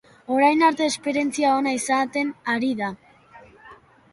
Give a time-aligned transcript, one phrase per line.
[0.35, 2.91] Orain arte, esperientzia ona izaten ari da.